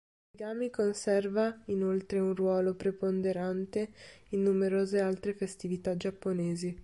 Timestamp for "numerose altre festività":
4.41-5.95